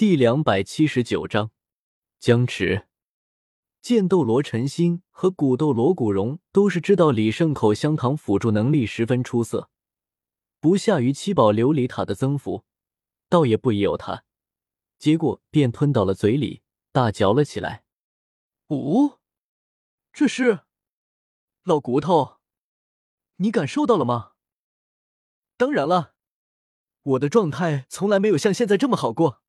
[0.00, 1.50] 第两百七十九章
[2.18, 2.88] 僵持。
[3.82, 9.68] 剑斗罗陈心和古斗罗古荣都是知道李胜口香糖辅助能力十分出色，
[10.58, 12.64] 不下于七宝琉璃塔的增幅，
[13.28, 14.24] 倒也不疑有他。
[14.98, 16.62] 结果便吞到了嘴里，
[16.92, 17.84] 大嚼了起来。
[18.70, 19.18] 五，
[20.14, 20.60] 这是
[21.62, 22.38] 老骨头，
[23.36, 24.32] 你感受到了吗？
[25.58, 26.14] 当然了，
[27.02, 29.42] 我的状态从来没有像现在这么好过。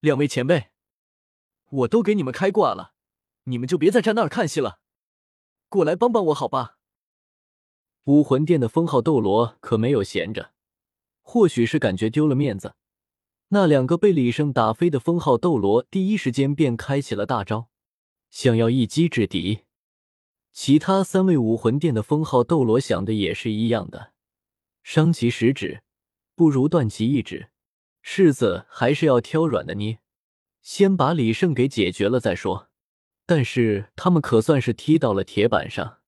[0.00, 0.68] 两位前辈，
[1.70, 2.94] 我都给你们开挂了。
[3.44, 4.78] 你们就别再站那儿看戏了，
[5.68, 6.76] 过来帮帮我好吧？
[8.04, 10.52] 武魂殿的封号斗罗可没有闲着，
[11.22, 12.74] 或许是感觉丢了面子，
[13.48, 17.68] 那两个被李胜打飞的封号斗罗第一时间便开启了大招，
[18.30, 19.64] 想要一击制敌。
[20.52, 24.12] 其他三位武魂殿的封号斗罗想的也是一样的，
[24.82, 25.82] 伤其十指
[26.34, 27.50] 不如断其一指，
[28.10, 29.98] 柿子还是要挑软的捏，
[30.62, 32.70] 先把李胜给解决了再说。
[33.26, 35.98] 但是他们可算是踢到了铁板上，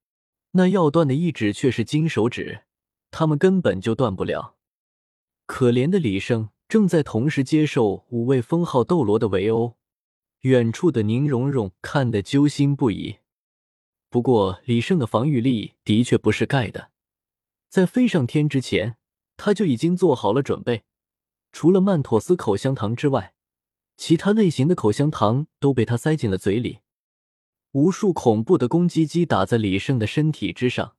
[0.53, 2.63] 那要断的一指却是金手指，
[3.11, 4.57] 他们根本就断不了。
[5.45, 9.77] 可怜的李胜正在同时接受五位封号斗罗的围殴，
[10.41, 13.19] 远处的宁荣荣看得揪心不已。
[14.09, 16.93] 不过李胜的防御力的确不是盖的，
[17.69, 18.97] 在飞上天之前，
[19.37, 20.85] 他就已经做好了准备，
[21.53, 23.35] 除了曼妥思口香糖之外，
[23.97, 26.81] 其他类型的口香糖都被他塞进了嘴里。
[27.73, 30.97] 无数恐怖的攻击击打在李胜的身体之上，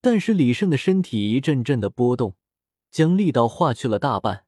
[0.00, 2.36] 但是李胜的身体一阵阵的波动，
[2.92, 4.44] 将力道化去了大半。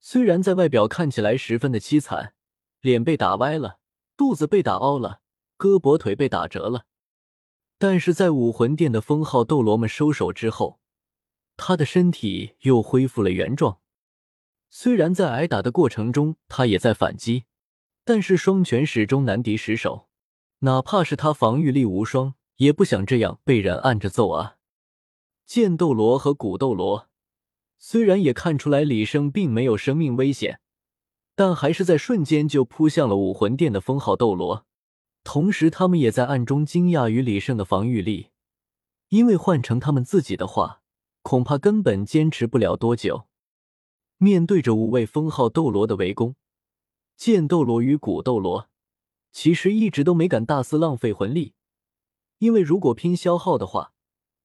[0.00, 2.32] 虽然在外表看起来十分的凄惨，
[2.80, 3.80] 脸被打歪了，
[4.16, 5.20] 肚子被打凹了，
[5.58, 6.86] 胳膊腿被打折了，
[7.76, 10.80] 但是在武魂殿的封号斗罗们收手之后，
[11.58, 13.81] 他的身体又恢复了原状。
[14.74, 17.44] 虽然在挨打的过程中，他也在反击，
[18.06, 20.08] 但是双拳始终难敌十手。
[20.60, 24.56] 哪怕是他防御力无双，也不想这样被人按着揍啊！
[25.44, 27.10] 剑斗罗和古斗罗
[27.76, 30.60] 虽然也看出来李胜并没有生命危险，
[31.36, 34.64] 但还是在瞬间就扑向了武魂殿的封号斗罗。
[35.22, 38.30] 同时，他们也在暗中惊讶于李胜的防御力，
[39.10, 40.80] 因为换成他们自己的话，
[41.20, 43.26] 恐怕根本坚持不了多久。
[44.22, 46.36] 面对着五位封号斗罗的围攻，
[47.16, 48.70] 剑斗罗与古斗罗。
[49.32, 51.54] 其实一直都没敢大肆浪费魂力，
[52.38, 53.94] 因为如果拼消耗的话，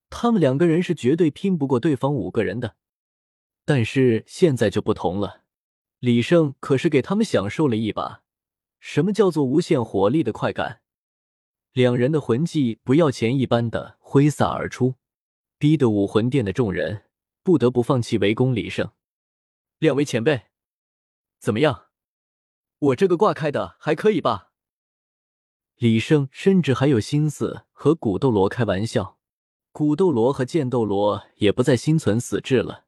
[0.09, 2.75] 他们两个人是绝对拼不过对方五个人的。
[3.65, 5.43] 但是现在就不同了，
[5.99, 8.23] 李胜可是给他们享受了一把
[8.79, 10.81] 什么叫做无限火力的快感。
[11.73, 14.95] 两人的魂技不要钱一般的挥洒而出，
[15.59, 17.03] 逼得武魂殿的众人
[17.43, 18.89] 不得不放弃围攻李胜。
[19.79, 20.47] 两位前辈，
[21.37, 21.89] 怎么样？
[22.79, 24.51] 我这个挂开的还可以吧？
[25.75, 29.19] 李胜甚至还有心思和古斗罗开玩笑，
[29.71, 32.85] 古斗罗和剑斗罗也不再心存死志了。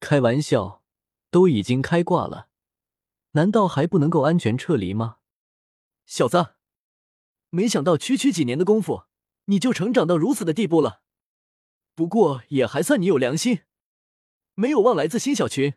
[0.00, 0.84] 开玩笑，
[1.30, 2.48] 都已经开挂了，
[3.30, 5.20] 难道还不能够安全撤离吗？
[6.04, 6.56] 小子，
[7.48, 9.04] 没想到区区几年的功夫，
[9.46, 11.00] 你就成长到如此的地步了。
[11.94, 13.62] 不过也还算你有良心，
[14.52, 15.72] 没有忘来自新小群。